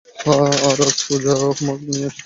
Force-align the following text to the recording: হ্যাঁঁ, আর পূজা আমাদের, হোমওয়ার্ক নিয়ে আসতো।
হ্যাঁঁ, 0.19 0.37
আর 0.67 0.77
পূজা 1.01 1.31
আমাদের, 1.33 1.49
হোমওয়ার্ক 1.49 1.81
নিয়ে 1.87 2.05
আসতো। 2.05 2.19